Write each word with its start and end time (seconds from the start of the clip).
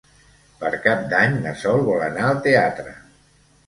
Per 0.63 0.71
Cap 0.85 1.05
d'Any 1.13 1.37
na 1.45 1.53
Sol 1.67 1.87
vol 1.93 2.05
anar 2.09 2.29
al 2.33 2.45
teatre. 2.51 3.01